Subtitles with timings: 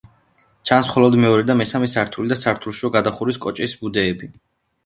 [0.69, 4.33] ჩანს მხოლოდ მეორე და მესამე სართული და სართულშუა გადახურვის კოჭის ბუდეები.